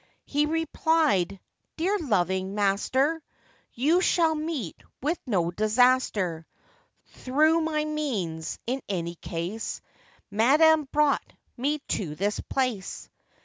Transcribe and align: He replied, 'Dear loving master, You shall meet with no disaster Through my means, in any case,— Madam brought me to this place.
He 0.25 0.47
replied, 0.47 1.39
'Dear 1.77 1.99
loving 1.99 2.55
master, 2.55 3.21
You 3.73 4.01
shall 4.01 4.33
meet 4.33 4.77
with 5.03 5.19
no 5.27 5.51
disaster 5.51 6.47
Through 7.09 7.61
my 7.61 7.85
means, 7.85 8.57
in 8.65 8.81
any 8.89 9.13
case,— 9.13 9.79
Madam 10.31 10.89
brought 10.91 11.31
me 11.55 11.83
to 11.89 12.15
this 12.15 12.39
place. 12.39 13.09